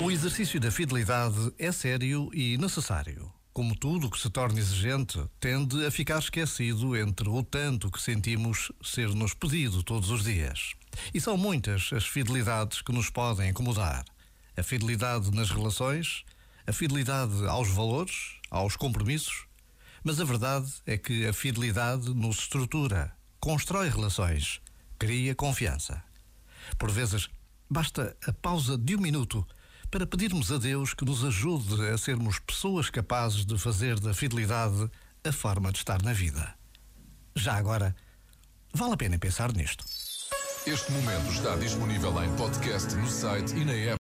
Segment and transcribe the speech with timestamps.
[0.00, 3.28] O exercício da fidelidade é sério e necessário.
[3.52, 8.70] Como tudo que se torna exigente, tende a ficar esquecido entre o tanto que sentimos
[8.80, 10.74] ser-nos pedido todos os dias.
[11.12, 14.04] E são muitas as fidelidades que nos podem incomodar.
[14.56, 16.22] A fidelidade nas relações,
[16.64, 19.44] a fidelidade aos valores, aos compromissos.
[20.04, 23.12] Mas a verdade é que a fidelidade nos estrutura,
[23.42, 24.60] constrói relações,
[24.96, 26.00] cria confiança.
[26.78, 27.28] Por vezes,
[27.68, 29.44] basta a pausa de um minuto
[29.90, 34.88] para pedirmos a Deus que nos ajude a sermos pessoas capazes de fazer da fidelidade
[35.24, 36.54] a forma de estar na vida.
[37.34, 37.96] Já agora,
[38.72, 39.84] vale a pena pensar nisto.
[40.64, 43.90] Este momento está disponível em podcast no site e na app.